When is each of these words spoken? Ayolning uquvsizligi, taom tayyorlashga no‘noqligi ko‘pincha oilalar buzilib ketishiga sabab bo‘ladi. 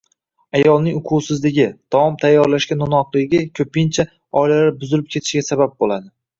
Ayolning 0.59 0.95
uquvsizligi, 0.99 1.67
taom 1.97 2.17
tayyorlashga 2.25 2.79
no‘noqligi 2.81 3.43
ko‘pincha 3.61 4.09
oilalar 4.45 4.77
buzilib 4.83 5.15
ketishiga 5.17 5.49
sabab 5.55 5.81
bo‘ladi. 5.85 6.15